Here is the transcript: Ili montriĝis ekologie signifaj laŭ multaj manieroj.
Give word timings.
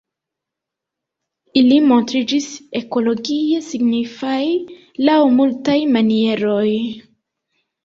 Ili 1.61 1.77
montriĝis 1.89 2.47
ekologie 2.81 3.61
signifaj 3.67 4.41
laŭ 5.11 5.21
multaj 5.39 5.79
manieroj. 5.95 6.67